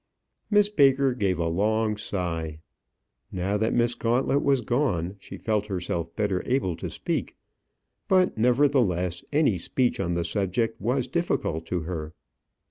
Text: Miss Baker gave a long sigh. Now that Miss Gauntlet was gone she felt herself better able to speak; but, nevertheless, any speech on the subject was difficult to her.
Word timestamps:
Miss 0.49 0.67
Baker 0.67 1.13
gave 1.13 1.37
a 1.37 1.47
long 1.47 1.95
sigh. 1.95 2.57
Now 3.31 3.55
that 3.57 3.71
Miss 3.75 3.93
Gauntlet 3.93 4.41
was 4.41 4.61
gone 4.61 5.15
she 5.19 5.37
felt 5.37 5.67
herself 5.67 6.15
better 6.15 6.41
able 6.47 6.75
to 6.77 6.89
speak; 6.89 7.35
but, 8.07 8.35
nevertheless, 8.35 9.23
any 9.31 9.59
speech 9.59 9.99
on 9.99 10.15
the 10.15 10.25
subject 10.25 10.81
was 10.81 11.07
difficult 11.07 11.67
to 11.67 11.81
her. 11.81 12.15